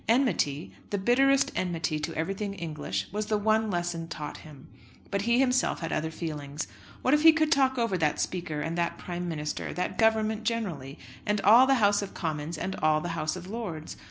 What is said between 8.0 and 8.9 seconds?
Speaker, and